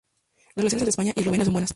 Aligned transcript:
Las 0.55 0.63
relaciones 0.63 0.73
entre 0.81 0.89
España 0.89 1.13
y 1.15 1.19
Eslovenia 1.19 1.45
son 1.45 1.53
buenas. 1.53 1.69